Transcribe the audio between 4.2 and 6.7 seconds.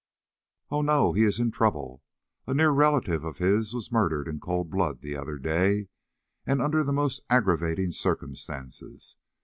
in cold blood the other day, and